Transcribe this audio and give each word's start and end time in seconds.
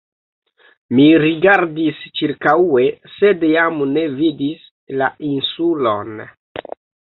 Mi 0.99 1.03
rigardis 1.23 1.99
ĉirkaŭe, 2.21 2.87
sed 3.19 3.45
jam 3.53 3.79
ne 3.93 4.07
vidis 4.17 4.67
la 5.03 5.13
Insulon. 5.35 6.27